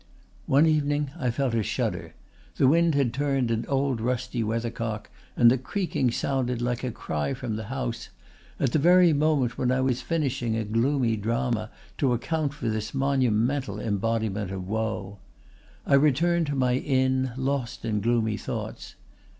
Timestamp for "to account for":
11.99-12.67